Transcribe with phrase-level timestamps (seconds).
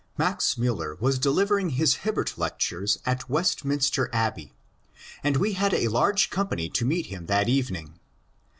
[0.17, 4.51] Max Miiller was delivering his Hibbert Lectures at West minster Abbey,
[5.23, 7.99] and we had a large company to meet him that evening.